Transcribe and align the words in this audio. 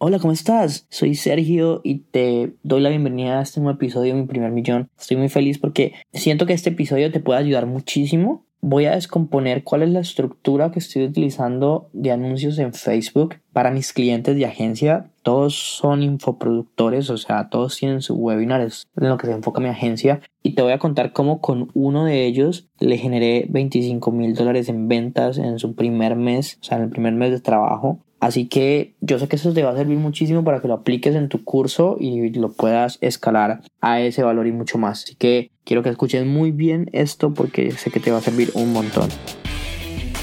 Hola, 0.00 0.20
¿cómo 0.20 0.32
estás? 0.32 0.86
Soy 0.90 1.16
Sergio 1.16 1.80
y 1.82 1.98
te 1.98 2.54
doy 2.62 2.80
la 2.80 2.88
bienvenida 2.88 3.40
a 3.40 3.42
este 3.42 3.58
nuevo 3.58 3.74
episodio 3.74 4.14
de 4.14 4.20
Mi 4.20 4.28
Primer 4.28 4.52
Millón. 4.52 4.88
Estoy 4.96 5.16
muy 5.16 5.28
feliz 5.28 5.58
porque 5.58 5.92
siento 6.12 6.46
que 6.46 6.52
este 6.52 6.70
episodio 6.70 7.10
te 7.10 7.18
puede 7.18 7.40
ayudar 7.40 7.66
muchísimo. 7.66 8.46
Voy 8.60 8.84
a 8.84 8.94
descomponer 8.94 9.64
cuál 9.64 9.82
es 9.82 9.88
la 9.88 9.98
estructura 9.98 10.70
que 10.70 10.78
estoy 10.78 11.02
utilizando 11.02 11.90
de 11.92 12.12
anuncios 12.12 12.60
en 12.60 12.74
Facebook 12.74 13.40
para 13.52 13.72
mis 13.72 13.92
clientes 13.92 14.36
de 14.36 14.46
agencia. 14.46 15.10
Todos 15.22 15.56
son 15.56 16.04
infoproductores, 16.04 17.10
o 17.10 17.16
sea, 17.16 17.48
todos 17.48 17.76
tienen 17.76 18.00
su 18.00 18.14
webinar, 18.14 18.60
es 18.60 18.86
en 18.96 19.08
lo 19.08 19.18
que 19.18 19.26
se 19.26 19.32
enfoca 19.32 19.60
mi 19.60 19.68
agencia. 19.68 20.20
Y 20.44 20.54
te 20.54 20.62
voy 20.62 20.72
a 20.72 20.78
contar 20.78 21.12
cómo 21.12 21.40
con 21.40 21.70
uno 21.74 22.04
de 22.04 22.24
ellos 22.24 22.68
le 22.78 22.98
generé 22.98 23.46
25 23.50 24.12
mil 24.12 24.36
dólares 24.36 24.68
en 24.68 24.86
ventas 24.86 25.38
en 25.38 25.58
su 25.58 25.74
primer 25.74 26.14
mes, 26.14 26.58
o 26.60 26.64
sea, 26.64 26.78
en 26.78 26.84
el 26.84 26.90
primer 26.90 27.14
mes 27.14 27.32
de 27.32 27.40
trabajo. 27.40 27.98
Así 28.20 28.46
que 28.46 28.94
yo 29.00 29.18
sé 29.18 29.28
que 29.28 29.36
eso 29.36 29.52
te 29.52 29.62
va 29.62 29.70
a 29.70 29.76
servir 29.76 29.98
muchísimo 29.98 30.42
para 30.42 30.60
que 30.60 30.68
lo 30.68 30.74
apliques 30.74 31.14
en 31.14 31.28
tu 31.28 31.44
curso 31.44 31.96
y 32.00 32.30
lo 32.30 32.52
puedas 32.52 32.98
escalar 33.00 33.60
a 33.80 34.00
ese 34.00 34.22
valor 34.22 34.46
y 34.46 34.52
mucho 34.52 34.78
más. 34.78 35.04
Así 35.04 35.14
que 35.14 35.50
quiero 35.64 35.82
que 35.82 35.90
escuches 35.90 36.26
muy 36.26 36.50
bien 36.50 36.90
esto 36.92 37.32
porque 37.32 37.70
sé 37.72 37.90
que 37.90 38.00
te 38.00 38.10
va 38.10 38.18
a 38.18 38.22
servir 38.22 38.50
un 38.54 38.72
montón. 38.72 39.08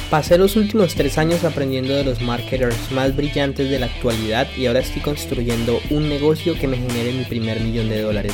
Pasé 0.09 0.38
los 0.38 0.55
últimos 0.55 0.94
tres 0.94 1.17
años 1.17 1.44
aprendiendo 1.44 1.94
de 1.94 2.03
los 2.03 2.22
marketers 2.22 2.91
más 2.91 3.16
brillantes 3.16 3.70
de 3.70 3.80
la 3.80 3.88
actualidad 3.88 4.48
y 4.55 4.67
ahora 4.67 4.81
estoy 4.81 5.02
construyendo 5.02 5.80
un 5.89 6.09
negocio 6.09 6.53
que 6.53 6.67
me 6.67 6.77
genere 6.77 7.12
mi 7.12 7.23
primer 7.23 7.59
millón 7.59 7.89
de 7.89 8.02
dólares. 8.02 8.34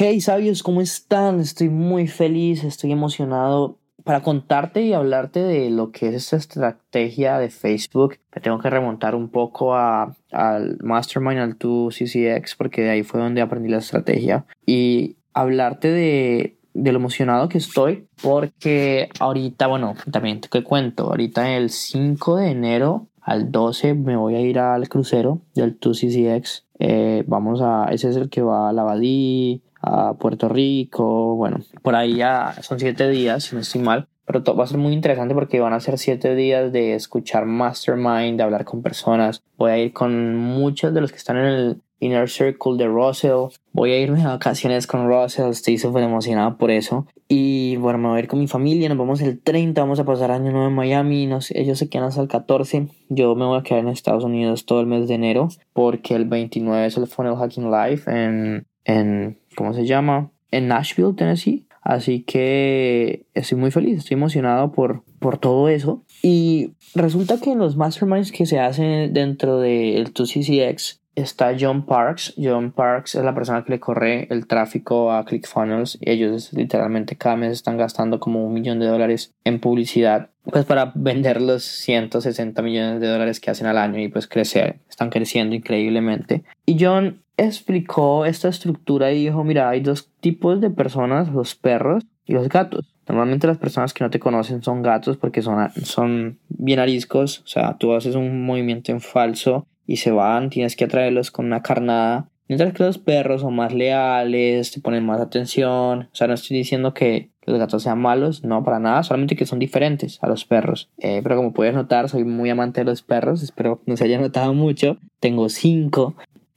Hey 0.00 0.20
sabios, 0.20 0.62
¿cómo 0.62 0.80
están? 0.80 1.40
Estoy 1.40 1.70
muy 1.70 2.06
feliz, 2.06 2.62
estoy 2.62 2.92
emocionado 2.92 3.80
para 4.04 4.22
contarte 4.22 4.82
y 4.82 4.92
hablarte 4.92 5.40
de 5.40 5.70
lo 5.70 5.90
que 5.90 6.06
es 6.06 6.14
esta 6.14 6.36
estrategia 6.36 7.36
de 7.38 7.50
Facebook. 7.50 8.16
Me 8.32 8.40
tengo 8.40 8.60
que 8.60 8.70
remontar 8.70 9.16
un 9.16 9.28
poco 9.28 9.74
a, 9.74 10.14
al 10.30 10.78
Mastermind, 10.84 11.40
al 11.40 11.58
2CCX, 11.58 12.54
porque 12.56 12.82
de 12.82 12.90
ahí 12.90 13.02
fue 13.02 13.18
donde 13.18 13.40
aprendí 13.40 13.70
la 13.70 13.78
estrategia. 13.78 14.46
Y 14.64 15.16
hablarte 15.34 15.88
de, 15.88 16.56
de 16.74 16.92
lo 16.92 17.00
emocionado 17.00 17.48
que 17.48 17.58
estoy, 17.58 18.06
porque 18.22 19.08
ahorita, 19.18 19.66
bueno, 19.66 19.94
también 20.12 20.40
te 20.40 20.62
cuento, 20.62 21.06
ahorita 21.06 21.56
el 21.56 21.70
5 21.70 22.36
de 22.36 22.50
enero 22.50 23.08
al 23.20 23.52
12 23.52 23.94
me 23.94 24.16
voy 24.16 24.36
a 24.36 24.40
ir 24.40 24.58
al 24.58 24.88
crucero 24.88 25.42
del 25.54 25.78
2CCX. 25.78 26.62
Eh, 26.78 27.24
vamos 27.26 27.60
a, 27.60 27.86
ese 27.90 28.08
es 28.08 28.16
el 28.16 28.30
que 28.30 28.40
va 28.40 28.68
a 28.68 28.72
Lavadí, 28.72 29.60
a 29.80 30.14
Puerto 30.14 30.48
Rico, 30.48 31.34
bueno, 31.36 31.58
por 31.82 31.94
ahí 31.94 32.16
ya 32.16 32.54
son 32.62 32.78
siete 32.78 33.08
días, 33.08 33.44
si 33.44 33.54
no 33.54 33.62
estoy 33.62 33.80
mal, 33.80 34.08
pero 34.26 34.42
va 34.54 34.64
a 34.64 34.66
ser 34.66 34.78
muy 34.78 34.92
interesante 34.92 35.34
porque 35.34 35.60
van 35.60 35.72
a 35.72 35.80
ser 35.80 35.98
siete 35.98 36.34
días 36.34 36.72
de 36.72 36.94
escuchar 36.94 37.46
mastermind, 37.46 38.36
de 38.36 38.42
hablar 38.42 38.64
con 38.64 38.82
personas, 38.82 39.42
voy 39.56 39.70
a 39.70 39.78
ir 39.78 39.92
con 39.92 40.36
muchos 40.36 40.92
de 40.92 41.00
los 41.00 41.12
que 41.12 41.18
están 41.18 41.38
en 41.38 41.46
el 41.46 41.82
Inner 42.00 42.28
Circle 42.28 42.76
de 42.76 42.86
Russell, 42.86 43.48
voy 43.72 43.92
a 43.92 43.98
irme 43.98 44.22
a 44.22 44.28
vacaciones 44.28 44.86
con 44.86 45.08
Russell, 45.08 45.50
estoy 45.50 45.78
súper 45.78 46.02
emocionado 46.04 46.56
por 46.56 46.70
eso, 46.70 47.06
y 47.26 47.76
bueno, 47.76 47.98
me 47.98 48.08
voy 48.08 48.16
a 48.18 48.20
ir 48.20 48.28
con 48.28 48.38
mi 48.38 48.46
familia, 48.46 48.88
nos 48.88 48.98
vamos 48.98 49.20
el 49.20 49.40
30, 49.40 49.80
vamos 49.80 49.98
a 49.98 50.04
pasar 50.04 50.30
año 50.30 50.52
nuevo 50.52 50.68
en 50.68 50.74
Miami, 50.74 51.26
no 51.26 51.40
sé, 51.40 51.60
ellos 51.60 51.78
se 51.78 51.88
quedan 51.88 52.08
hasta 52.08 52.20
el 52.20 52.28
14, 52.28 52.88
yo 53.08 53.34
me 53.34 53.46
voy 53.46 53.58
a 53.58 53.62
quedar 53.62 53.80
en 53.80 53.88
Estados 53.88 54.24
Unidos 54.24 54.66
todo 54.66 54.80
el 54.80 54.86
mes 54.86 55.08
de 55.08 55.14
enero, 55.14 55.48
porque 55.72 56.14
el 56.14 56.26
29 56.26 56.86
es 56.86 56.96
el 56.96 57.06
Funnel 57.06 57.36
Hacking 57.36 57.70
Live 57.70 58.02
en, 58.06 58.66
en 58.84 59.38
¿cómo 59.58 59.74
se 59.74 59.86
llama? 59.86 60.30
En 60.52 60.68
Nashville, 60.68 61.14
Tennessee. 61.14 61.66
Así 61.82 62.22
que 62.22 63.26
estoy 63.34 63.58
muy 63.58 63.72
feliz, 63.72 63.98
estoy 63.98 64.14
emocionado 64.14 64.70
por, 64.70 65.02
por 65.18 65.38
todo 65.38 65.68
eso. 65.68 66.04
Y 66.22 66.74
resulta 66.94 67.40
que 67.40 67.50
en 67.50 67.58
los 67.58 67.76
masterminds 67.76 68.30
que 68.30 68.46
se 68.46 68.60
hacen 68.60 69.12
dentro 69.12 69.58
del 69.58 70.14
2CCX 70.14 71.00
está 71.16 71.56
John 71.58 71.86
Parks. 71.86 72.34
John 72.40 72.70
Parks 72.70 73.16
es 73.16 73.24
la 73.24 73.34
persona 73.34 73.64
que 73.64 73.72
le 73.72 73.80
corre 73.80 74.28
el 74.30 74.46
tráfico 74.46 75.10
a 75.10 75.24
ClickFunnels. 75.24 75.98
Y 76.00 76.10
ellos 76.10 76.52
literalmente 76.52 77.16
cada 77.16 77.36
mes 77.36 77.52
están 77.52 77.76
gastando 77.78 78.20
como 78.20 78.46
un 78.46 78.52
millón 78.52 78.78
de 78.78 78.86
dólares 78.86 79.34
en 79.44 79.58
publicidad. 79.58 80.30
Pues 80.44 80.66
para 80.66 80.92
vender 80.94 81.42
los 81.42 81.64
160 81.64 82.62
millones 82.62 83.00
de 83.00 83.08
dólares 83.08 83.40
que 83.40 83.50
hacen 83.50 83.66
al 83.66 83.78
año 83.78 83.98
y 83.98 84.08
pues 84.08 84.28
crecer. 84.28 84.78
Están 84.88 85.10
creciendo 85.10 85.56
increíblemente. 85.56 86.44
Y 86.64 86.76
John 86.78 87.22
explicó 87.38 88.26
esta 88.26 88.48
estructura 88.48 89.12
y 89.12 89.24
dijo, 89.24 89.44
mira, 89.44 89.70
hay 89.70 89.80
dos 89.80 90.10
tipos 90.20 90.60
de 90.60 90.70
personas, 90.70 91.30
los 91.32 91.54
perros 91.54 92.04
y 92.26 92.32
los 92.34 92.48
gatos. 92.48 92.94
Normalmente 93.08 93.46
las 93.46 93.58
personas 93.58 93.94
que 93.94 94.04
no 94.04 94.10
te 94.10 94.18
conocen 94.18 94.62
son 94.62 94.82
gatos 94.82 95.16
porque 95.16 95.40
son, 95.40 95.70
son 95.82 96.38
bien 96.48 96.80
ariscos, 96.80 97.40
o 97.40 97.46
sea, 97.46 97.78
tú 97.78 97.94
haces 97.94 98.16
un 98.16 98.44
movimiento 98.44 98.92
en 98.92 99.00
falso 99.00 99.66
y 99.86 99.96
se 99.96 100.10
van, 100.10 100.50
tienes 100.50 100.76
que 100.76 100.84
atraerlos 100.84 101.30
con 101.30 101.46
una 101.46 101.62
carnada. 101.62 102.28
Mientras 102.48 102.72
que 102.72 102.82
los 102.82 102.98
perros 102.98 103.42
son 103.42 103.54
más 103.54 103.72
leales, 103.72 104.72
te 104.72 104.80
ponen 104.80 105.04
más 105.06 105.20
atención. 105.20 106.08
O 106.12 106.16
sea, 106.16 106.26
no 106.26 106.34
estoy 106.34 106.56
diciendo 106.56 106.92
que 106.94 107.30
los 107.44 107.58
gatos 107.58 107.82
sean 107.82 108.00
malos, 108.00 108.42
no, 108.42 108.64
para 108.64 108.78
nada, 108.78 109.02
solamente 109.02 109.36
que 109.36 109.46
son 109.46 109.58
diferentes 109.58 110.18
a 110.22 110.28
los 110.28 110.44
perros. 110.44 110.90
Eh, 110.98 111.20
pero 111.22 111.36
como 111.36 111.52
puedes 111.52 111.74
notar, 111.74 112.08
soy 112.08 112.24
muy 112.24 112.50
amante 112.50 112.80
de 112.80 112.86
los 112.86 113.02
perros, 113.02 113.42
espero 113.42 113.80
no 113.86 113.96
se 113.96 114.04
haya 114.04 114.18
notado 114.18 114.52
mucho. 114.54 114.98
Tengo 115.20 115.48
cinco 115.48 116.16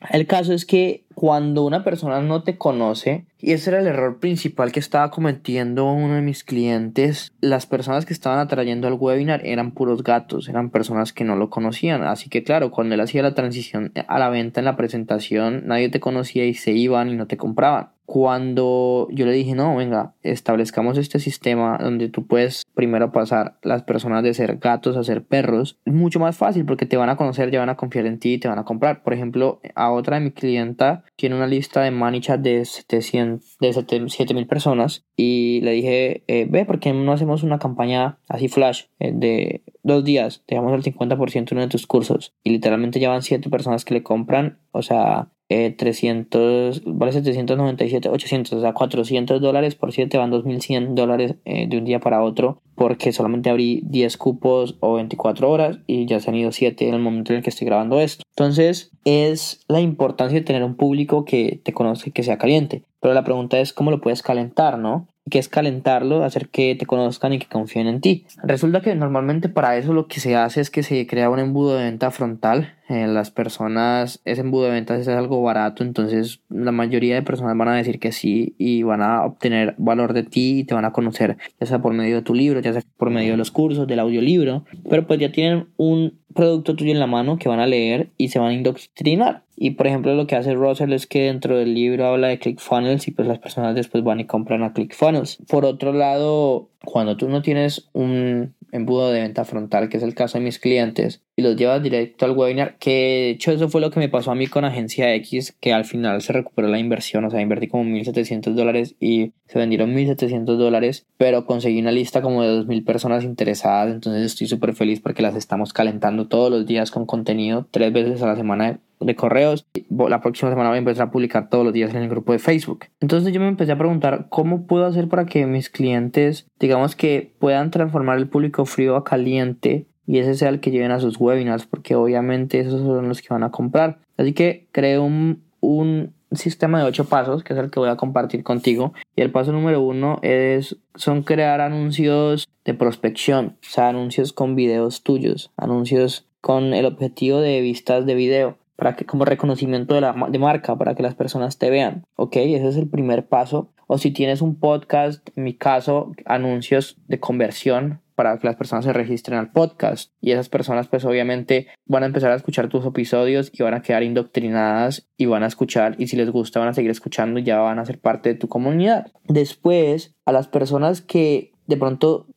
el 0.09 0.25
caso 0.25 0.53
es 0.53 0.65
que 0.65 1.03
cuando 1.13 1.63
una 1.63 1.83
persona 1.83 2.21
no 2.21 2.43
te 2.43 2.57
conoce, 2.57 3.25
y 3.37 3.51
ese 3.51 3.69
era 3.69 3.79
el 3.79 3.87
error 3.87 4.19
principal 4.19 4.71
que 4.71 4.79
estaba 4.79 5.11
cometiendo 5.11 5.91
uno 5.91 6.15
de 6.15 6.21
mis 6.21 6.43
clientes, 6.43 7.31
las 7.41 7.65
personas 7.65 8.05
que 8.05 8.13
estaban 8.13 8.39
atrayendo 8.39 8.87
al 8.87 8.95
webinar 8.95 9.45
eran 9.45 9.71
puros 9.71 10.03
gatos, 10.03 10.49
eran 10.49 10.69
personas 10.69 11.13
que 11.13 11.23
no 11.23 11.35
lo 11.35 11.49
conocían. 11.49 12.03
Así 12.03 12.29
que 12.29 12.43
claro, 12.43 12.71
cuando 12.71 12.95
él 12.95 13.01
hacía 13.01 13.23
la 13.23 13.35
transición 13.35 13.91
a 14.07 14.19
la 14.19 14.29
venta 14.29 14.61
en 14.61 14.65
la 14.65 14.75
presentación, 14.75 15.67
nadie 15.67 15.89
te 15.89 15.99
conocía 15.99 16.45
y 16.45 16.53
se 16.53 16.71
iban 16.71 17.09
y 17.09 17.15
no 17.15 17.27
te 17.27 17.37
compraban 17.37 17.89
cuando 18.11 19.07
yo 19.09 19.25
le 19.25 19.31
dije, 19.31 19.55
no, 19.55 19.73
venga, 19.77 20.15
establezcamos 20.21 20.97
este 20.97 21.17
sistema 21.17 21.77
donde 21.81 22.09
tú 22.09 22.27
puedes 22.27 22.65
primero 22.75 23.13
pasar 23.13 23.57
las 23.63 23.83
personas 23.83 24.21
de 24.21 24.33
ser 24.33 24.57
gatos 24.57 24.97
a 24.97 25.03
ser 25.05 25.23
perros, 25.23 25.79
es 25.85 25.93
mucho 25.93 26.19
más 26.19 26.35
fácil 26.35 26.65
porque 26.65 26.85
te 26.85 26.97
van 26.97 27.07
a 27.07 27.15
conocer, 27.15 27.51
ya 27.51 27.61
van 27.61 27.69
a 27.69 27.77
confiar 27.77 28.05
en 28.07 28.19
ti 28.19 28.33
y 28.33 28.37
te 28.37 28.49
van 28.49 28.59
a 28.59 28.65
comprar. 28.65 29.01
Por 29.01 29.13
ejemplo, 29.13 29.61
a 29.75 29.91
otra 29.93 30.17
de 30.17 30.25
mi 30.25 30.31
clienta 30.31 31.05
tiene 31.15 31.37
una 31.37 31.47
lista 31.47 31.83
de 31.83 31.91
ManyChat 31.91 32.41
de 32.41 32.65
700, 32.65 33.57
de 33.61 33.71
7000 33.71 34.45
personas 34.45 35.05
y 35.15 35.61
le 35.61 35.71
dije, 35.71 36.25
eh, 36.27 36.47
ve, 36.49 36.65
¿por 36.65 36.81
qué 36.81 36.91
no 36.91 37.13
hacemos 37.13 37.43
una 37.43 37.59
campaña 37.59 38.17
así 38.27 38.49
flash 38.49 38.87
eh, 38.99 39.13
de 39.15 39.63
dos 39.83 40.03
días? 40.03 40.43
Te 40.47 40.55
damos 40.55 40.73
el 40.73 40.83
50% 40.83 41.33
en 41.33 41.47
uno 41.51 41.61
de 41.61 41.69
tus 41.69 41.87
cursos 41.87 42.33
y 42.43 42.49
literalmente 42.49 42.99
ya 42.99 43.07
van 43.07 43.21
7 43.21 43.49
personas 43.49 43.85
que 43.85 43.93
le 43.93 44.03
compran, 44.03 44.59
o 44.71 44.81
sea, 44.81 45.29
300, 45.77 46.77
eh, 46.77 46.81
vale 46.85 47.11
797, 47.11 48.09
800, 48.09 48.53
o 48.53 48.61
sea, 48.61 48.73
400 48.73 49.41
dólares 49.41 49.75
por 49.75 49.91
7 49.91 50.17
van 50.17 50.31
2100 50.31 50.95
dólares 50.95 51.35
eh, 51.45 51.67
de 51.67 51.77
un 51.77 51.85
día 51.85 51.99
para 51.99 52.23
otro 52.23 52.61
porque 52.75 53.11
solamente 53.11 53.49
abrí 53.49 53.81
10 53.85 54.17
cupos 54.17 54.75
o 54.79 54.95
24 54.95 55.49
horas 55.49 55.79
y 55.85 56.07
ya 56.07 56.19
se 56.19 56.29
han 56.29 56.35
ido 56.35 56.51
7 56.51 56.87
en 56.87 56.95
el 56.95 57.01
momento 57.01 57.31
en 57.31 57.37
el 57.37 57.43
que 57.43 57.51
estoy 57.51 57.67
grabando 57.67 57.99
esto. 57.99 58.23
Entonces 58.29 58.91
es 59.05 59.63
la 59.67 59.81
importancia 59.81 60.39
de 60.39 60.45
tener 60.45 60.63
un 60.63 60.75
público 60.75 61.25
que 61.25 61.59
te 61.63 61.73
conozca 61.73 62.09
y 62.09 62.11
que 62.11 62.23
sea 62.23 62.37
caliente. 62.37 62.83
Pero 62.99 63.13
la 63.13 63.23
pregunta 63.23 63.59
es 63.59 63.73
cómo 63.73 63.91
lo 63.91 64.01
puedes 64.01 64.23
calentar, 64.23 64.77
¿no? 64.77 65.07
Que 65.29 65.39
es 65.39 65.49
calentarlo, 65.49 66.23
hacer 66.23 66.49
que 66.49 66.75
te 66.75 66.85
conozcan 66.85 67.33
y 67.33 67.39
que 67.39 67.47
confíen 67.47 67.87
en 67.87 68.01
ti. 68.01 68.25
Resulta 68.43 68.81
que 68.81 68.95
normalmente 68.95 69.49
para 69.49 69.77
eso 69.77 69.93
lo 69.93 70.07
que 70.07 70.19
se 70.19 70.35
hace 70.35 70.61
es 70.61 70.69
que 70.69 70.83
se 70.83 71.05
crea 71.07 71.29
un 71.29 71.39
embudo 71.39 71.75
de 71.75 71.83
venta 71.83 72.11
frontal. 72.11 72.73
Eh, 72.89 73.07
las 73.07 73.31
personas, 73.31 74.19
ese 74.25 74.41
embudo 74.41 74.65
de 74.65 74.71
ventas 74.71 74.99
es 74.99 75.07
algo 75.07 75.41
barato, 75.41 75.83
entonces 75.83 76.41
la 76.49 76.73
mayoría 76.73 77.15
de 77.15 77.21
personas 77.21 77.55
van 77.57 77.69
a 77.69 77.75
decir 77.75 77.99
que 77.99 78.11
sí 78.11 78.55
y 78.57 78.83
van 78.83 79.01
a 79.01 79.23
obtener 79.23 79.75
valor 79.77 80.11
de 80.11 80.23
ti 80.23 80.59
y 80.59 80.63
te 80.65 80.73
van 80.73 80.83
a 80.83 80.91
conocer, 80.91 81.37
ya 81.59 81.67
sea 81.67 81.81
por 81.81 81.93
medio 81.93 82.15
de 82.17 82.21
tu 82.21 82.33
libro, 82.33 82.59
ya 82.59 82.73
sea 82.73 82.81
por 82.97 83.09
medio 83.09 83.31
de 83.31 83.37
los 83.37 83.49
cursos, 83.49 83.87
del 83.87 83.99
audiolibro, 83.99 84.65
pero 84.89 85.07
pues 85.07 85.21
ya 85.21 85.31
tienen 85.31 85.67
un 85.77 86.19
producto 86.33 86.75
tuyo 86.75 86.91
en 86.91 86.99
la 86.99 87.07
mano 87.07 87.37
que 87.37 87.49
van 87.49 87.59
a 87.59 87.67
leer 87.67 88.09
y 88.17 88.29
se 88.29 88.39
van 88.39 88.49
a 88.49 88.53
indoctrinar. 88.53 89.43
Y 89.55 89.71
por 89.71 89.87
ejemplo 89.87 90.15
lo 90.15 90.27
que 90.27 90.35
hace 90.35 90.53
Russell 90.53 90.93
es 90.93 91.05
que 91.05 91.23
dentro 91.23 91.57
del 91.57 91.73
libro 91.73 92.07
habla 92.07 92.29
de 92.29 92.39
ClickFunnels 92.39 93.07
y 93.07 93.11
pues 93.11 93.27
las 93.27 93.39
personas 93.39 93.75
después 93.75 94.03
van 94.03 94.19
y 94.19 94.25
compran 94.25 94.63
a 94.63 94.73
ClickFunnels. 94.73 95.37
Por 95.47 95.65
otro 95.65 95.93
lado, 95.93 96.69
cuando 96.83 97.17
tú 97.17 97.29
no 97.29 97.41
tienes 97.41 97.89
un 97.93 98.55
embudo 98.71 99.11
de 99.11 99.21
venta 99.21 99.45
frontal, 99.45 99.89
que 99.89 99.97
es 99.97 100.03
el 100.03 100.15
caso 100.15 100.37
de 100.37 100.43
mis 100.43 100.59
clientes, 100.59 101.21
y 101.35 101.41
los 101.41 101.55
llevas 101.55 101.81
directo 101.81 102.25
al 102.25 102.31
webinar, 102.31 102.77
que 102.77 102.91
de 102.91 103.29
hecho 103.31 103.51
eso 103.51 103.69
fue 103.69 103.81
lo 103.81 103.91
que 103.91 103.99
me 103.99 104.09
pasó 104.09 104.31
a 104.31 104.35
mí 104.35 104.47
con 104.47 104.65
Agencia 104.65 105.13
X, 105.15 105.55
que 105.59 105.73
al 105.73 105.85
final 105.85 106.21
se 106.21 106.33
recuperó 106.33 106.67
la 106.67 106.79
inversión, 106.79 107.25
o 107.25 107.29
sea, 107.29 107.41
invertí 107.41 107.67
como 107.67 107.83
1.700 107.83 108.53
dólares 108.53 108.95
y 108.99 109.33
se 109.47 109.59
vendieron 109.59 109.93
1.700 109.95 110.57
dólares, 110.57 111.05
pero 111.17 111.45
conseguí 111.45 111.79
una 111.79 111.91
lista 111.91 112.21
como 112.21 112.43
de 112.43 112.49
2.000 112.49 112.85
personas 112.85 113.23
interesadas, 113.23 113.93
entonces 113.93 114.25
estoy 114.25 114.47
súper 114.47 114.73
feliz 114.73 114.99
porque 114.99 115.21
las 115.21 115.35
estamos 115.35 115.73
calentando 115.73 116.27
todos 116.27 116.51
los 116.51 116.65
días 116.65 116.91
con 116.91 117.05
contenido, 117.05 117.67
tres 117.71 117.91
veces 117.93 118.21
a 118.21 118.27
la 118.27 118.35
semana 118.35 118.79
de 119.05 119.15
correos. 119.15 119.65
La 119.89 120.21
próxima 120.21 120.51
semana 120.51 120.69
voy 120.69 120.77
a 120.77 120.79
empezar 120.79 121.07
a 121.07 121.11
publicar 121.11 121.49
todos 121.49 121.63
los 121.63 121.73
días 121.73 121.93
en 121.93 122.03
el 122.03 122.09
grupo 122.09 122.31
de 122.31 122.39
Facebook. 122.39 122.85
Entonces 122.99 123.33
yo 123.33 123.39
me 123.39 123.47
empecé 123.47 123.71
a 123.71 123.77
preguntar 123.77 124.27
cómo 124.29 124.67
puedo 124.67 124.85
hacer 124.85 125.07
para 125.07 125.25
que 125.25 125.45
mis 125.45 125.69
clientes, 125.69 126.47
digamos 126.59 126.95
que 126.95 127.33
puedan 127.39 127.71
transformar 127.71 128.17
el 128.17 128.27
público 128.27 128.65
frío 128.65 128.95
a 128.95 129.03
caliente 129.03 129.85
y 130.07 130.19
ese 130.19 130.33
sea 130.35 130.49
el 130.49 130.59
que 130.59 130.71
lleven 130.71 130.91
a 130.91 130.99
sus 130.99 131.19
webinars, 131.19 131.65
porque 131.65 131.95
obviamente 131.95 132.59
esos 132.59 132.81
son 132.81 133.07
los 133.07 133.21
que 133.21 133.29
van 133.29 133.43
a 133.43 133.51
comprar. 133.51 133.99
Así 134.17 134.33
que 134.33 134.67
creé 134.71 134.99
un, 134.99 135.41
un 135.61 136.13
sistema 136.31 136.79
de 136.79 136.85
ocho 136.85 137.05
pasos, 137.05 137.43
que 137.43 137.53
es 137.53 137.59
el 137.59 137.69
que 137.69 137.79
voy 137.79 137.89
a 137.89 137.95
compartir 137.95 138.43
contigo. 138.43 138.93
Y 139.15 139.21
el 139.21 139.31
paso 139.31 139.51
número 139.51 139.81
uno 139.81 140.19
es, 140.21 140.77
son 140.95 141.23
crear 141.23 141.61
anuncios 141.61 142.47
de 142.65 142.73
prospección, 142.73 143.57
o 143.61 143.69
sea, 143.69 143.89
anuncios 143.89 144.33
con 144.33 144.55
videos 144.55 145.03
tuyos, 145.03 145.51
anuncios 145.57 146.27
con 146.41 146.73
el 146.73 146.85
objetivo 146.85 147.39
de 147.39 147.61
vistas 147.61 148.05
de 148.05 148.15
video 148.15 148.57
para 148.81 148.95
que 148.95 149.05
como 149.05 149.25
reconocimiento 149.25 149.93
de, 149.93 150.01
la, 150.01 150.15
de 150.27 150.39
marca, 150.39 150.75
para 150.75 150.95
que 150.95 151.03
las 151.03 151.13
personas 151.13 151.59
te 151.59 151.69
vean, 151.69 152.03
¿ok? 152.15 152.37
Ese 152.37 152.67
es 152.67 152.77
el 152.77 152.89
primer 152.89 153.27
paso. 153.27 153.69
O 153.85 153.99
si 153.99 154.09
tienes 154.09 154.41
un 154.41 154.55
podcast, 154.55 155.29
en 155.35 155.43
mi 155.43 155.53
caso, 155.53 156.13
anuncios 156.25 156.97
de 157.07 157.19
conversión 157.19 158.01
para 158.15 158.39
que 158.39 158.47
las 158.47 158.55
personas 158.55 158.83
se 158.83 158.91
registren 158.91 159.37
al 159.37 159.51
podcast 159.51 160.11
y 160.19 160.31
esas 160.31 160.49
personas 160.49 160.87
pues 160.87 161.05
obviamente 161.05 161.67
van 161.85 162.01
a 162.01 162.07
empezar 162.07 162.31
a 162.31 162.35
escuchar 162.35 162.69
tus 162.69 162.83
episodios 162.83 163.51
y 163.53 163.61
van 163.61 163.75
a 163.75 163.83
quedar 163.83 164.01
indoctrinadas 164.01 165.07
y 165.15 165.27
van 165.27 165.43
a 165.43 165.47
escuchar 165.47 165.93
y 165.99 166.07
si 166.07 166.17
les 166.17 166.31
gusta 166.31 166.59
van 166.59 166.69
a 166.69 166.73
seguir 166.73 166.89
escuchando 166.89 167.39
y 167.39 167.43
ya 167.43 167.59
van 167.59 167.77
a 167.77 167.85
ser 167.85 167.99
parte 167.99 168.29
de 168.29 168.35
tu 168.39 168.47
comunidad. 168.47 169.11
Después 169.27 170.15
a 170.25 170.31
las 170.31 170.47
personas 170.47 171.01
que 171.01 171.50
de 171.71 171.77
pronto 171.77 172.27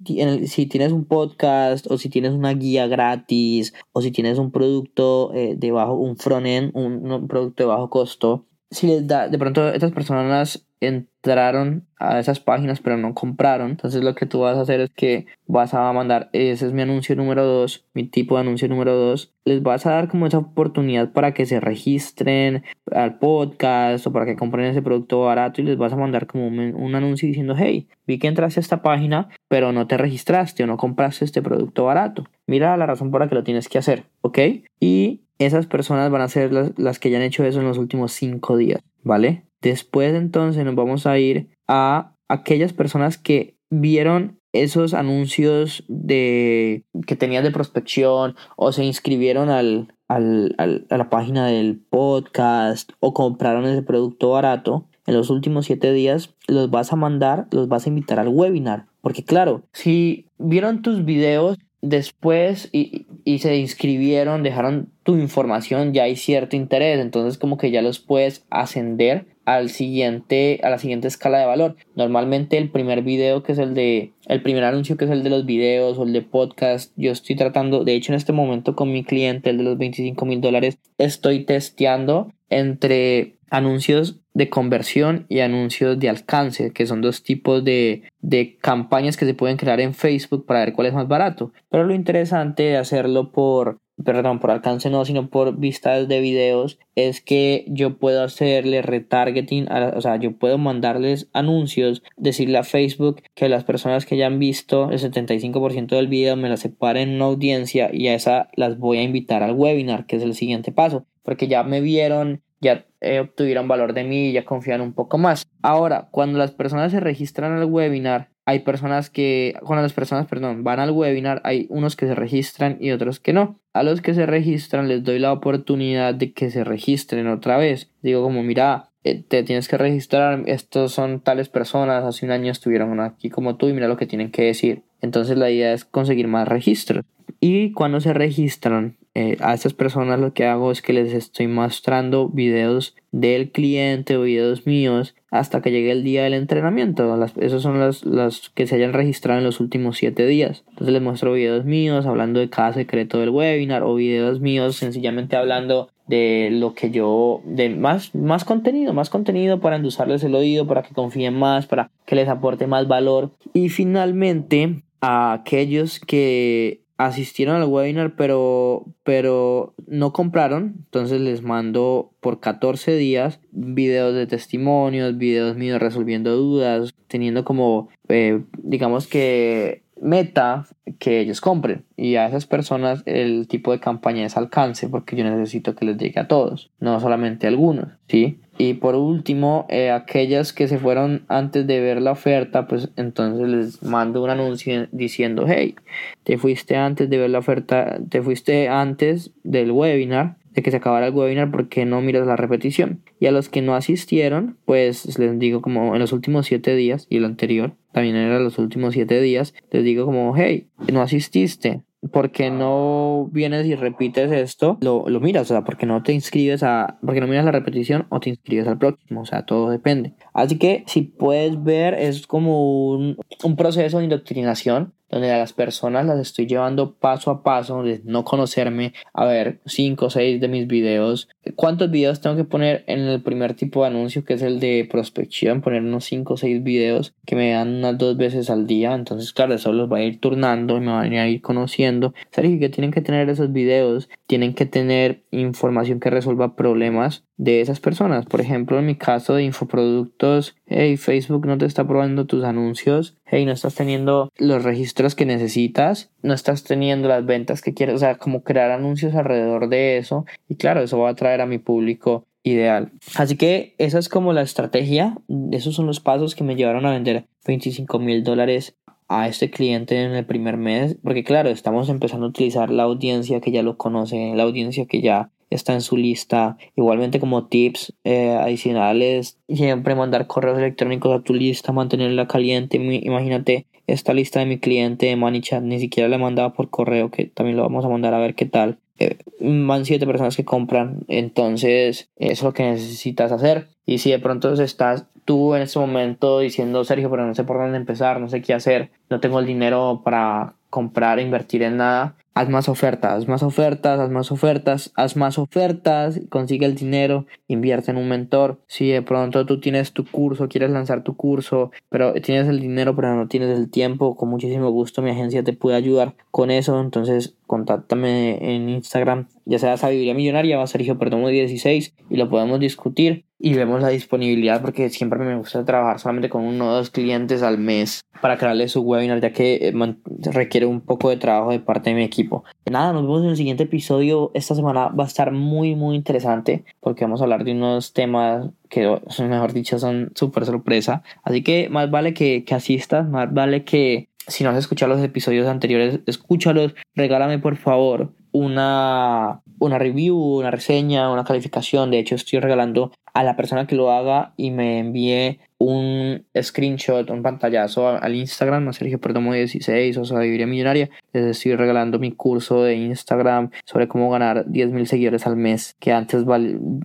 si 0.46 0.66
tienes 0.66 0.92
un 0.92 1.06
podcast 1.06 1.90
o 1.90 1.98
si 1.98 2.08
tienes 2.08 2.32
una 2.32 2.54
guía 2.54 2.86
gratis 2.86 3.74
o 3.92 4.00
si 4.00 4.12
tienes 4.12 4.38
un 4.38 4.52
producto 4.52 5.32
eh, 5.34 5.56
de 5.56 5.72
bajo, 5.72 5.94
un 5.94 6.16
front-end, 6.16 6.70
un, 6.74 7.26
producto 7.26 7.64
de 7.64 7.66
bajo 7.66 7.90
costo, 7.90 8.46
si 8.70 8.86
les 8.86 9.06
da, 9.08 9.28
de 9.28 9.36
pronto 9.36 9.68
estas 9.68 9.90
personas 9.90 10.64
entraron 10.86 11.86
a 11.98 12.18
esas 12.18 12.40
páginas 12.40 12.80
pero 12.80 12.96
no 12.96 13.14
compraron. 13.14 13.70
Entonces 13.70 14.02
lo 14.04 14.14
que 14.14 14.26
tú 14.26 14.40
vas 14.40 14.58
a 14.58 14.62
hacer 14.62 14.80
es 14.80 14.90
que 14.90 15.26
vas 15.46 15.74
a 15.74 15.92
mandar, 15.92 16.30
ese 16.32 16.66
es 16.66 16.72
mi 16.72 16.82
anuncio 16.82 17.16
número 17.16 17.44
2, 17.44 17.86
mi 17.94 18.04
tipo 18.04 18.34
de 18.34 18.42
anuncio 18.42 18.68
número 18.68 18.94
2. 18.94 19.32
Les 19.44 19.62
vas 19.62 19.86
a 19.86 19.92
dar 19.92 20.08
como 20.08 20.26
esa 20.26 20.38
oportunidad 20.38 21.12
para 21.12 21.34
que 21.34 21.46
se 21.46 21.60
registren 21.60 22.64
al 22.92 23.18
podcast 23.18 24.06
o 24.06 24.12
para 24.12 24.26
que 24.26 24.36
compren 24.36 24.66
ese 24.66 24.82
producto 24.82 25.20
barato 25.20 25.60
y 25.60 25.64
les 25.64 25.78
vas 25.78 25.92
a 25.92 25.96
mandar 25.96 26.26
como 26.26 26.46
un, 26.46 26.94
anuncio 26.94 27.26
diciendo, 27.26 27.54
hey, 27.56 27.88
vi 28.06 28.18
que 28.18 28.28
entraste 28.28 28.60
a 28.60 28.62
esta 28.62 28.82
página 28.82 29.28
pero 29.48 29.72
no 29.72 29.86
te 29.86 29.96
registraste 29.96 30.64
o 30.64 30.66
no 30.66 30.76
compraste 30.76 31.24
este 31.24 31.42
producto 31.42 31.84
barato. 31.84 32.24
Mira 32.46 32.76
la 32.76 32.86
razón 32.86 33.10
por 33.10 33.20
la 33.20 33.28
que 33.28 33.34
lo 33.34 33.44
tienes 33.44 33.68
que 33.68 33.78
hacer, 33.78 34.04
¿ok? 34.20 34.38
Y 34.80 35.22
esas 35.38 35.66
personas 35.66 36.10
van 36.10 36.22
a 36.22 36.28
ser 36.28 36.52
las, 36.52 36.78
las 36.78 36.98
que 36.98 37.10
ya 37.10 37.18
han 37.18 37.22
hecho 37.22 37.44
eso 37.44 37.60
en 37.60 37.66
los 37.66 37.78
últimos 37.78 38.12
5 38.12 38.56
días, 38.56 38.82
¿vale? 39.02 39.44
Después 39.64 40.14
entonces 40.14 40.62
nos 40.62 40.74
vamos 40.74 41.06
a 41.06 41.18
ir 41.18 41.48
a 41.66 42.12
aquellas 42.28 42.74
personas 42.74 43.16
que 43.16 43.56
vieron 43.70 44.38
esos 44.52 44.92
anuncios 44.92 45.84
de 45.88 46.84
que 47.06 47.16
tenías 47.16 47.42
de 47.42 47.50
prospección 47.50 48.36
o 48.56 48.72
se 48.72 48.84
inscribieron 48.84 49.48
al, 49.48 49.94
al, 50.06 50.54
a 50.58 50.98
la 50.98 51.08
página 51.08 51.46
del 51.46 51.80
podcast 51.80 52.92
o 53.00 53.14
compraron 53.14 53.64
ese 53.64 53.82
producto 53.82 54.32
barato 54.32 54.86
en 55.06 55.14
los 55.14 55.30
últimos 55.30 55.64
siete 55.64 55.94
días 55.94 56.34
los 56.46 56.70
vas 56.70 56.92
a 56.92 56.96
mandar, 56.96 57.46
los 57.50 57.66
vas 57.66 57.86
a 57.86 57.88
invitar 57.88 58.20
al 58.20 58.28
webinar. 58.28 58.84
Porque 59.00 59.24
claro, 59.24 59.62
si 59.72 60.26
vieron 60.36 60.82
tus 60.82 61.06
videos 61.06 61.58
después 61.80 62.68
y, 62.70 63.06
y, 63.24 63.38
se 63.38 63.56
inscribieron, 63.56 64.42
dejaron 64.42 64.90
tu 65.02 65.16
información, 65.16 65.92
ya 65.92 66.04
hay 66.04 66.16
cierto 66.16 66.56
interés, 66.56 66.98
entonces 67.00 67.38
como 67.38 67.58
que 67.58 67.70
ya 67.70 67.82
los 67.82 67.98
puedes 67.98 68.46
ascender 68.48 69.33
al 69.44 69.70
siguiente, 69.70 70.60
a 70.62 70.70
la 70.70 70.78
siguiente 70.78 71.08
escala 71.08 71.38
de 71.38 71.46
valor. 71.46 71.76
Normalmente 71.94 72.58
el 72.58 72.70
primer 72.70 73.02
video 73.02 73.42
que 73.42 73.52
es 73.52 73.58
el 73.58 73.74
de, 73.74 74.12
el 74.26 74.42
primer 74.42 74.64
anuncio 74.64 74.96
que 74.96 75.04
es 75.04 75.10
el 75.10 75.22
de 75.22 75.30
los 75.30 75.46
videos 75.46 75.98
o 75.98 76.04
el 76.04 76.12
de 76.12 76.22
podcast, 76.22 76.92
yo 76.96 77.12
estoy 77.12 77.36
tratando, 77.36 77.84
de 77.84 77.94
hecho 77.94 78.12
en 78.12 78.16
este 78.16 78.32
momento 78.32 78.74
con 78.74 78.92
mi 78.92 79.04
cliente, 79.04 79.50
el 79.50 79.58
de 79.58 79.64
los 79.64 79.78
25 79.78 80.24
mil 80.26 80.40
dólares, 80.40 80.78
estoy 80.98 81.44
testeando 81.44 82.32
entre 82.50 83.36
anuncios 83.50 84.20
de 84.32 84.50
conversión 84.50 85.26
y 85.28 85.40
anuncios 85.40 85.98
de 85.98 86.08
alcance, 86.08 86.72
que 86.72 86.86
son 86.86 87.00
dos 87.00 87.22
tipos 87.22 87.64
de, 87.64 88.02
de, 88.20 88.56
campañas 88.60 89.16
que 89.16 89.26
se 89.26 89.34
pueden 89.34 89.56
crear 89.56 89.80
en 89.80 89.94
Facebook 89.94 90.44
para 90.44 90.60
ver 90.60 90.72
cuál 90.72 90.88
es 90.88 90.92
más 90.92 91.06
barato. 91.06 91.52
Pero 91.70 91.84
lo 91.84 91.94
interesante 91.94 92.64
de 92.64 92.76
hacerlo 92.76 93.30
por 93.30 93.78
perdón, 94.02 94.40
por 94.40 94.50
alcance 94.50 94.90
no, 94.90 95.04
sino 95.04 95.28
por 95.28 95.56
vistas 95.56 96.08
de 96.08 96.20
videos, 96.20 96.78
es 96.94 97.20
que 97.20 97.64
yo 97.68 97.98
puedo 97.98 98.22
hacerle 98.22 98.82
retargeting, 98.82 99.68
o 99.70 100.00
sea, 100.00 100.16
yo 100.16 100.36
puedo 100.36 100.58
mandarles 100.58 101.28
anuncios, 101.32 102.02
decirle 102.16 102.58
a 102.58 102.64
Facebook 102.64 103.22
que 103.34 103.48
las 103.48 103.64
personas 103.64 104.06
que 104.06 104.16
ya 104.16 104.26
han 104.26 104.38
visto 104.38 104.90
el 104.90 104.98
75% 104.98 105.88
del 105.88 106.08
video 106.08 106.36
me 106.36 106.48
las 106.48 106.60
separen 106.60 107.10
en 107.10 107.14
una 107.16 107.26
audiencia 107.26 107.90
y 107.92 108.08
a 108.08 108.14
esa 108.14 108.48
las 108.56 108.78
voy 108.78 108.98
a 108.98 109.02
invitar 109.02 109.42
al 109.42 109.52
webinar, 109.52 110.06
que 110.06 110.16
es 110.16 110.22
el 110.22 110.34
siguiente 110.34 110.72
paso, 110.72 111.06
porque 111.22 111.48
ya 111.48 111.62
me 111.62 111.80
vieron, 111.80 112.42
ya 112.60 112.86
eh, 113.00 113.20
obtuvieron 113.20 113.68
valor 113.68 113.92
de 113.92 114.04
mí 114.04 114.28
y 114.28 114.32
ya 114.32 114.44
confían 114.44 114.80
un 114.80 114.92
poco 114.92 115.18
más. 115.18 115.46
Ahora, 115.62 116.08
cuando 116.10 116.38
las 116.38 116.52
personas 116.52 116.92
se 116.92 117.00
registran 117.00 117.52
al 117.52 117.66
webinar, 117.66 118.30
hay 118.46 118.60
personas 118.60 119.10
que, 119.10 119.54
cuando 119.62 119.82
las 119.82 119.92
personas, 119.92 120.26
perdón, 120.26 120.64
van 120.64 120.80
al 120.80 120.90
webinar, 120.90 121.40
hay 121.44 121.66
unos 121.70 121.96
que 121.96 122.06
se 122.06 122.14
registran 122.14 122.76
y 122.80 122.90
otros 122.90 123.20
que 123.20 123.32
no. 123.32 123.58
A 123.72 123.82
los 123.82 124.00
que 124.00 124.14
se 124.14 124.26
registran 124.26 124.88
les 124.88 125.02
doy 125.02 125.18
la 125.18 125.32
oportunidad 125.32 126.14
de 126.14 126.32
que 126.32 126.50
se 126.50 126.62
registren 126.62 127.26
otra 127.26 127.56
vez. 127.56 127.90
Digo 128.02 128.22
como, 128.22 128.42
mira, 128.42 128.90
eh, 129.02 129.22
te 129.26 129.42
tienes 129.42 129.68
que 129.68 129.78
registrar, 129.78 130.42
estos 130.46 130.92
son 130.92 131.20
tales 131.20 131.48
personas, 131.48 132.04
hace 132.04 132.26
un 132.26 132.32
año 132.32 132.52
estuvieron 132.52 133.00
aquí 133.00 133.30
como 133.30 133.56
tú 133.56 133.68
y 133.68 133.72
mira 133.72 133.88
lo 133.88 133.96
que 133.96 134.06
tienen 134.06 134.30
que 134.30 134.42
decir. 134.42 134.82
Entonces 135.00 135.38
la 135.38 135.50
idea 135.50 135.72
es 135.72 135.84
conseguir 135.84 136.28
más 136.28 136.46
registros. 136.46 137.04
Y 137.40 137.72
cuando 137.72 138.00
se 138.00 138.12
registran, 138.12 138.96
eh, 139.16 139.36
a 139.40 139.54
estas 139.54 139.74
personas 139.74 140.18
lo 140.18 140.32
que 140.32 140.44
hago 140.44 140.72
es 140.72 140.82
que 140.82 140.92
les 140.92 141.12
estoy 141.12 141.46
mostrando 141.46 142.28
videos 142.28 142.96
del 143.12 143.52
cliente 143.52 144.16
o 144.16 144.22
videos 144.22 144.66
míos 144.66 145.14
hasta 145.30 145.62
que 145.62 145.70
llegue 145.70 145.92
el 145.92 146.02
día 146.02 146.24
del 146.24 146.34
entrenamiento. 146.34 147.16
Las, 147.16 147.32
son 147.62 147.78
los, 147.78 148.50
que 148.50 148.66
se 148.66 148.74
hayan 148.74 148.92
registrado 148.92 149.38
en 149.38 149.44
los 149.44 149.60
últimos 149.60 149.98
7 149.98 150.26
días. 150.26 150.64
Entonces 150.70 150.92
les 150.92 151.02
muestro 151.02 151.32
videos 151.32 151.64
míos 151.64 152.06
hablando 152.06 152.40
de 152.40 152.50
cada 152.50 152.72
secreto 152.72 153.20
del 153.20 153.30
webinar 153.30 153.84
o 153.84 153.94
videos 153.94 154.40
míos 154.40 154.76
sencillamente 154.76 155.36
hablando 155.36 155.90
de 156.08 156.50
lo 156.52 156.74
que 156.74 156.90
yo, 156.90 157.40
de 157.44 157.70
más, 157.70 158.14
más 158.14 158.44
contenido, 158.44 158.92
más 158.94 159.10
contenido 159.10 159.60
para 159.60 159.76
endulzarles 159.76 160.24
el 160.24 160.34
oído, 160.34 160.66
para 160.66 160.82
que 160.82 160.92
confíen 160.92 161.38
más, 161.38 161.66
para 161.66 161.90
que 162.04 162.16
les 162.16 162.28
aporte 162.28 162.66
más 162.66 162.88
valor. 162.88 163.30
Y 163.54 163.68
finalmente, 163.68 164.82
a 165.00 165.32
aquellos 165.32 166.00
que 166.00 166.83
asistieron 166.96 167.56
al 167.56 167.68
webinar 167.68 168.14
pero, 168.16 168.86
pero 169.02 169.74
no 169.86 170.12
compraron, 170.12 170.74
entonces 170.84 171.20
les 171.20 171.42
mando 171.42 172.12
por 172.20 172.40
14 172.40 172.96
días 172.96 173.40
videos 173.52 174.14
de 174.14 174.26
testimonios, 174.26 175.16
videos 175.16 175.56
míos 175.56 175.80
resolviendo 175.80 176.36
dudas, 176.36 176.94
teniendo 177.08 177.44
como, 177.44 177.88
eh, 178.08 178.42
digamos 178.58 179.06
que 179.06 179.83
meta 180.00 180.66
que 180.98 181.20
ellos 181.20 181.40
compren. 181.40 181.84
Y 181.96 182.16
a 182.16 182.26
esas 182.26 182.46
personas 182.46 183.02
el 183.06 183.46
tipo 183.48 183.72
de 183.72 183.80
campaña 183.80 184.26
es 184.26 184.36
alcance 184.36 184.88
porque 184.88 185.16
yo 185.16 185.24
necesito 185.24 185.74
que 185.74 185.84
les 185.84 185.96
llegue 185.96 186.20
a 186.20 186.28
todos 186.28 186.70
no 186.80 187.00
solamente 187.00 187.46
a 187.46 187.50
algunos 187.50 187.88
sí 188.08 188.38
y 188.58 188.74
por 188.74 188.94
último 188.94 189.66
eh, 189.68 189.90
aquellas 189.90 190.52
que 190.52 190.68
se 190.68 190.78
fueron 190.78 191.24
antes 191.28 191.66
de 191.66 191.80
ver 191.80 192.00
la 192.00 192.12
oferta 192.12 192.66
pues 192.66 192.90
entonces 192.96 193.48
les 193.48 193.82
mando 193.82 194.22
un 194.22 194.30
anuncio 194.30 194.86
diciendo 194.92 195.46
hey 195.48 195.74
te 196.22 196.38
fuiste 196.38 196.76
antes 196.76 197.08
de 197.10 197.18
ver 197.18 197.30
la 197.30 197.38
oferta 197.38 197.98
te 198.08 198.22
fuiste 198.22 198.68
antes 198.68 199.32
del 199.42 199.72
webinar 199.72 200.36
de 200.54 200.62
que 200.62 200.70
se 200.70 200.76
acabara 200.76 201.08
el 201.08 201.14
webinar 201.14 201.50
porque 201.50 201.84
no 201.84 202.00
miras 202.00 202.26
la 202.26 202.36
repetición. 202.36 203.02
Y 203.20 203.26
a 203.26 203.32
los 203.32 203.48
que 203.48 203.62
no 203.62 203.74
asistieron, 203.74 204.58
pues 204.64 205.18
les 205.18 205.38
digo 205.38 205.60
como 205.60 205.94
en 205.94 206.00
los 206.00 206.12
últimos 206.12 206.46
siete 206.46 206.74
días 206.76 207.06
y 207.10 207.18
el 207.18 207.24
anterior 207.24 207.76
también 207.92 208.16
era 208.16 208.40
los 208.40 208.58
últimos 208.58 208.94
siete 208.94 209.20
días, 209.20 209.54
les 209.70 209.84
digo 209.84 210.04
como, 210.04 210.34
hey, 210.36 210.66
no 210.92 211.00
asististe, 211.00 211.84
porque 212.10 212.50
no 212.50 213.30
vienes 213.32 213.66
y 213.66 213.76
repites 213.76 214.32
esto, 214.32 214.78
lo, 214.80 215.08
lo 215.08 215.20
miras, 215.20 215.42
o 215.42 215.54
sea, 215.54 215.64
porque 215.64 215.86
no 215.86 216.02
te 216.02 216.12
inscribes 216.12 216.62
a, 216.62 216.98
porque 217.04 217.20
no 217.20 217.28
miras 217.28 217.44
la 217.44 217.52
repetición 217.52 218.06
o 218.10 218.20
te 218.20 218.30
inscribes 218.30 218.66
al 218.66 218.78
próximo, 218.78 219.22
o 219.22 219.26
sea, 219.26 219.44
todo 219.44 219.70
depende. 219.70 220.14
Así 220.32 220.58
que 220.58 220.84
si 220.86 221.02
puedes 221.02 221.62
ver, 221.62 221.94
es 221.94 222.26
como 222.26 222.90
un, 222.90 223.16
un 223.44 223.56
proceso 223.56 223.98
de 223.98 224.04
indoctrinación 224.04 224.92
donde 225.14 225.30
a 225.30 225.38
las 225.38 225.52
personas 225.52 226.04
las 226.06 226.18
estoy 226.18 226.48
llevando 226.48 226.94
paso 226.94 227.30
a 227.30 227.44
paso, 227.44 227.84
de 227.84 228.00
no 228.02 228.24
conocerme, 228.24 228.94
a 229.12 229.24
ver 229.24 229.60
5 229.64 230.06
o 230.06 230.10
6 230.10 230.40
de 230.40 230.48
mis 230.48 230.66
videos. 230.66 231.28
¿Cuántos 231.54 231.88
videos 231.88 232.20
tengo 232.20 232.34
que 232.34 232.42
poner 232.42 232.82
en 232.88 232.98
el 232.98 233.22
primer 233.22 233.54
tipo 233.54 233.82
de 233.82 233.90
anuncio, 233.90 234.24
que 234.24 234.34
es 234.34 234.42
el 234.42 234.58
de 234.58 234.88
prospección? 234.90 235.60
Poner 235.60 235.82
unos 235.82 236.04
5 236.06 236.34
o 236.34 236.36
6 236.36 236.64
videos 236.64 237.14
que 237.26 237.36
me 237.36 237.52
dan 237.52 237.76
unas 237.76 237.96
dos 237.96 238.16
veces 238.16 238.50
al 238.50 238.66
día. 238.66 238.92
Entonces, 238.92 239.32
claro, 239.32 239.54
eso 239.54 239.72
los 239.72 239.90
va 239.90 239.98
a 239.98 240.02
ir 240.02 240.18
turnando 240.18 240.78
y 240.78 240.80
me 240.80 240.90
van 240.90 241.12
a 241.12 241.28
ir 241.28 241.40
conociendo. 241.42 242.12
Sergio, 242.32 242.58
que 242.58 242.68
tienen 242.68 242.90
que 242.90 243.00
tener 243.00 243.28
esos 243.28 243.52
videos, 243.52 244.08
tienen 244.26 244.52
que 244.52 244.66
tener 244.66 245.22
información 245.30 246.00
que 246.00 246.10
resuelva 246.10 246.56
problemas 246.56 247.22
de 247.36 247.60
esas 247.60 247.80
personas. 247.80 248.26
Por 248.26 248.40
ejemplo, 248.40 248.78
en 248.78 248.86
mi 248.86 248.96
caso 248.96 249.34
de 249.34 249.44
infoproductos, 249.44 250.56
hey, 250.66 250.96
Facebook 250.96 251.46
no 251.46 251.58
te 251.58 251.66
está 251.66 251.86
probando 251.86 252.26
tus 252.26 252.44
anuncios, 252.44 253.16
hey, 253.24 253.44
no 253.44 253.52
estás 253.52 253.74
teniendo 253.74 254.30
los 254.36 254.62
registros 254.62 255.14
que 255.14 255.26
necesitas, 255.26 256.12
no 256.22 256.34
estás 256.34 256.64
teniendo 256.64 257.08
las 257.08 257.24
ventas 257.26 257.62
que 257.62 257.74
quieres, 257.74 257.96
o 257.96 257.98
sea, 257.98 258.16
como 258.16 258.42
crear 258.42 258.70
anuncios 258.70 259.14
alrededor 259.14 259.68
de 259.68 259.98
eso. 259.98 260.24
Y 260.48 260.56
claro, 260.56 260.82
eso 260.82 260.98
va 260.98 261.08
a 261.08 261.12
atraer 261.12 261.40
a 261.40 261.46
mi 261.46 261.58
público 261.58 262.24
ideal. 262.42 262.92
Así 263.16 263.36
que 263.36 263.74
esa 263.78 263.98
es 263.98 264.08
como 264.08 264.32
la 264.32 264.42
estrategia, 264.42 265.16
esos 265.50 265.74
son 265.74 265.86
los 265.86 266.00
pasos 266.00 266.34
que 266.34 266.44
me 266.44 266.56
llevaron 266.56 266.86
a 266.86 266.92
vender 266.92 267.26
25 267.46 267.98
mil 267.98 268.22
dólares 268.22 268.76
a 269.08 269.28
este 269.28 269.50
cliente 269.50 270.02
en 270.02 270.12
el 270.12 270.24
primer 270.24 270.56
mes, 270.56 270.96
porque 271.02 271.24
claro, 271.24 271.50
estamos 271.50 271.88
empezando 271.88 272.26
a 272.26 272.28
utilizar 272.30 272.70
la 272.70 272.84
audiencia 272.84 273.40
que 273.40 273.50
ya 273.50 273.62
lo 273.62 273.76
conoce, 273.76 274.32
la 274.34 274.44
audiencia 274.44 274.86
que 274.86 275.02
ya 275.02 275.30
está 275.54 275.72
en 275.72 275.80
su 275.80 275.96
lista. 275.96 276.56
Igualmente 276.76 277.20
como 277.20 277.46
tips 277.46 277.94
eh, 278.04 278.30
adicionales, 278.30 279.38
siempre 279.48 279.94
mandar 279.94 280.26
correos 280.26 280.58
electrónicos 280.58 281.18
a 281.18 281.22
tu 281.22 281.34
lista, 281.34 281.72
mantenerla 281.72 282.26
caliente. 282.26 282.76
Imagínate 282.76 283.66
esta 283.86 284.14
lista 284.14 284.40
de 284.40 284.46
mi 284.46 284.58
cliente 284.58 285.06
de 285.06 285.16
ManyChat, 285.16 285.62
ni 285.62 285.78
siquiera 285.78 286.08
la 286.08 286.18
mandaba 286.18 286.52
por 286.52 286.70
correo, 286.70 287.10
que 287.10 287.26
también 287.26 287.56
lo 287.56 287.62
vamos 287.62 287.84
a 287.84 287.88
mandar 287.88 288.14
a 288.14 288.18
ver 288.18 288.34
qué 288.34 288.46
tal. 288.46 288.78
Eh, 288.98 289.18
van 289.40 289.84
siete 289.84 290.06
personas 290.06 290.36
que 290.36 290.44
compran, 290.44 291.04
entonces 291.08 292.08
es 292.16 292.42
lo 292.42 292.52
que 292.52 292.62
necesitas 292.64 293.32
hacer. 293.32 293.68
Y 293.86 293.98
si 293.98 294.10
de 294.10 294.18
pronto 294.18 294.52
estás 294.54 295.06
tú 295.24 295.54
en 295.54 295.62
ese 295.62 295.78
momento 295.78 296.38
diciendo, 296.38 296.84
Sergio, 296.84 297.10
pero 297.10 297.26
no 297.26 297.34
sé 297.34 297.44
por 297.44 297.58
dónde 297.58 297.76
empezar, 297.76 298.20
no 298.20 298.28
sé 298.28 298.42
qué 298.42 298.54
hacer, 298.54 298.90
no 299.10 299.20
tengo 299.20 299.40
el 299.40 299.46
dinero 299.46 300.02
para 300.04 300.54
comprar, 300.70 301.20
invertir 301.20 301.62
en 301.62 301.76
nada, 301.76 302.16
haz 302.34 302.48
más 302.48 302.68
ofertas, 302.68 303.12
haz 303.12 303.28
más 303.28 303.42
ofertas, 303.42 304.00
haz 304.00 304.10
más 304.10 304.32
ofertas, 304.32 304.92
haz 304.96 305.16
más 305.16 305.38
ofertas, 305.38 306.20
consigue 306.28 306.66
el 306.66 306.74
dinero, 306.74 307.26
invierte 307.46 307.92
en 307.92 307.96
un 307.96 308.08
mentor. 308.08 308.58
Si 308.66 308.90
de 308.90 309.02
pronto 309.02 309.46
tú 309.46 309.60
tienes 309.60 309.92
tu 309.92 310.04
curso, 310.04 310.48
quieres 310.48 310.70
lanzar 310.70 311.04
tu 311.04 311.16
curso, 311.16 311.70
pero 311.88 312.12
tienes 312.14 312.48
el 312.48 312.60
dinero 312.60 312.96
pero 312.96 313.14
no 313.14 313.28
tienes 313.28 313.56
el 313.56 313.70
tiempo, 313.70 314.16
con 314.16 314.28
muchísimo 314.28 314.70
gusto 314.70 315.00
mi 315.00 315.10
agencia 315.10 315.44
te 315.44 315.52
puede 315.52 315.76
ayudar 315.76 316.14
con 316.30 316.50
eso, 316.50 316.80
entonces 316.80 317.36
contáctame 317.46 318.54
en 318.54 318.68
Instagram, 318.68 319.28
ya 319.44 319.58
sea 319.58 319.76
Sabiduría 319.76 320.14
Millonaria 320.14 320.60
o 320.60 320.66
Sergio 320.66 320.98
Perdomo 320.98 321.28
16 321.28 321.94
y 322.10 322.16
lo 322.16 322.28
podemos 322.28 322.60
discutir 322.60 323.24
y 323.38 323.52
vemos 323.52 323.82
la 323.82 323.88
disponibilidad 323.88 324.62
porque 324.62 324.88
siempre 324.88 325.18
me 325.18 325.36
gusta 325.36 325.64
trabajar 325.64 325.98
solamente 325.98 326.30
con 326.30 326.44
uno 326.44 326.68
o 326.68 326.72
dos 326.72 326.90
clientes 326.90 327.42
al 327.42 327.58
mes 327.58 328.02
para 328.22 328.38
crearle 328.38 328.68
su 328.68 328.80
webinar 328.80 329.20
ya 329.20 329.32
que 329.32 329.68
eh, 329.68 329.94
requiere 330.32 330.64
un 330.64 330.80
poco 330.80 331.10
de 331.10 331.18
trabajo 331.18 331.50
de 331.50 331.60
parte 331.60 331.90
de 331.90 331.96
mi 331.96 332.04
equipo. 332.04 332.44
Nada, 332.70 332.94
nos 332.94 333.02
vemos 333.02 333.22
en 333.22 333.28
el 333.28 333.36
siguiente 333.36 333.64
episodio. 333.64 334.30
Esta 334.32 334.54
semana 334.54 334.88
va 334.88 335.04
a 335.04 335.06
estar 335.06 335.30
muy 335.30 335.74
muy 335.74 335.94
interesante 335.94 336.64
porque 336.80 337.04
vamos 337.04 337.20
a 337.20 337.24
hablar 337.24 337.44
de 337.44 337.52
unos 337.52 337.92
temas 337.92 338.48
que 338.70 338.98
mejor 339.28 339.52
dicho 339.52 339.78
son 339.78 340.12
súper 340.14 340.46
sorpresa. 340.46 341.02
Así 341.22 341.42
que 341.42 341.68
más 341.68 341.90
vale 341.90 342.14
que, 342.14 342.44
que 342.44 342.54
asistas, 342.54 343.06
más 343.06 343.32
vale 343.32 343.64
que 343.64 344.08
si 344.26 344.44
no 344.44 344.50
has 344.50 344.56
escuchado 344.56 344.94
los 344.94 345.02
episodios 345.02 345.46
anteriores, 345.46 346.00
escúchalos, 346.06 346.74
regálame 346.94 347.38
por 347.38 347.56
favor 347.56 348.12
una, 348.32 349.42
una 349.60 349.78
review, 349.78 350.16
una 350.16 350.50
reseña, 350.50 351.10
una 351.10 351.24
calificación. 351.24 351.90
De 351.90 352.00
hecho, 352.00 352.16
estoy 352.16 352.40
regalando 352.40 352.90
a 353.12 353.22
la 353.22 353.36
persona 353.36 353.66
que 353.66 353.76
lo 353.76 353.92
haga 353.92 354.34
y 354.36 354.50
me 354.50 354.80
envíe 354.80 355.38
un 355.58 356.26
screenshot, 356.42 357.08
un 357.10 357.22
pantallazo 357.22 357.88
al 357.88 358.14
Instagram, 358.16 358.68
a 358.68 358.72
Sergio 358.72 359.00
Perdomo 359.00 359.32
16 359.32 359.96
o 359.98 360.04
Sabiduría 360.04 360.48
Millonaria. 360.48 360.90
Les 361.12 361.24
estoy 361.24 361.54
regalando 361.54 362.00
mi 362.00 362.10
curso 362.10 362.64
de 362.64 362.74
Instagram 362.74 363.50
sobre 363.64 363.86
cómo 363.86 364.10
ganar 364.10 364.50
10 364.50 364.70
mil 364.70 364.88
seguidores 364.88 365.28
al 365.28 365.36
mes, 365.36 365.76
que 365.78 365.92
antes, 365.92 366.24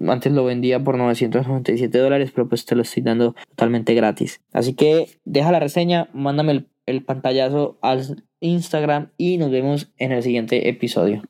antes 0.07 0.31
lo 0.31 0.45
vendía 0.45 0.83
por 0.83 0.97
997 0.97 1.97
dólares, 1.97 2.31
pero 2.33 2.47
pues 2.47 2.65
te 2.65 2.75
lo 2.75 2.83
estoy 2.83 3.01
dando 3.01 3.33
totalmente 3.49 3.95
gratis. 3.95 4.39
Así 4.53 4.75
que 4.75 5.07
deja 5.25 5.51
la 5.51 5.59
reseña, 5.59 6.09
mándame 6.13 6.51
el, 6.51 6.67
el 6.89 7.03
pantallazo 7.03 7.77
al 7.81 8.23
Instagram 8.39 9.11
y 9.17 9.37
nos 9.37 9.51
vemos 9.51 9.91
en 9.97 10.11
el 10.11 10.23
siguiente 10.23 10.69
episodio. 10.69 11.23